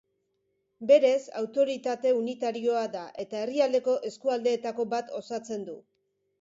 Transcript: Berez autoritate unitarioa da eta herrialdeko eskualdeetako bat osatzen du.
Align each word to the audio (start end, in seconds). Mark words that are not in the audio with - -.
Berez 0.91 1.19
autoritate 1.41 2.15
unitarioa 2.21 2.83
da 2.97 3.05
eta 3.27 3.39
herrialdeko 3.45 3.97
eskualdeetako 4.13 4.91
bat 4.99 5.17
osatzen 5.23 5.71
du. 5.73 5.81